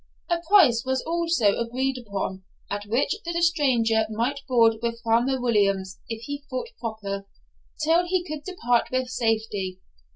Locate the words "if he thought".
6.09-6.69